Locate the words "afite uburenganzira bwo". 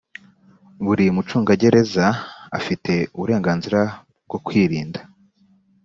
2.57-4.37